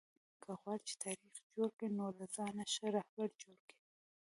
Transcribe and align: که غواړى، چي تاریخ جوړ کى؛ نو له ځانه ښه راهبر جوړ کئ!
که 0.43 0.51
غواړى، 0.61 0.81
چي 0.89 0.95
تاریخ 1.03 1.35
جوړ 1.55 1.69
کى؛ 1.79 1.87
نو 1.97 2.05
له 2.17 2.25
ځانه 2.35 2.63
ښه 2.73 2.87
راهبر 2.95 3.29
جوړ 3.41 3.57
کئ! 3.69 3.77